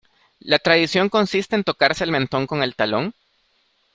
¿La 0.39 0.57
tradición 0.57 1.09
consiste 1.09 1.55
en 1.55 1.63
tocarse 1.63 2.03
el 2.03 2.11
mentón 2.11 2.47
con 2.47 2.63
el 2.63 2.73
talón? 2.75 3.13